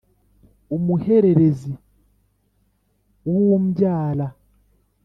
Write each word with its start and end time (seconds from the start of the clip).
Umuhererezi 0.75 1.73
w'umbyara 3.31 4.27